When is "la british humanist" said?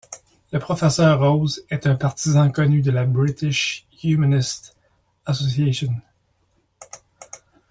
2.89-4.75